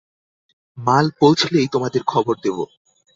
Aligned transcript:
মাল 0.77 1.05
পৌঁছলেই 1.19 1.67
তোমাদের 1.67 2.01
খবর 2.03 2.35
দেব। 2.43 2.57